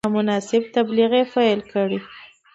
[0.05, 1.99] نامناسب تبلیغ پیل کړي.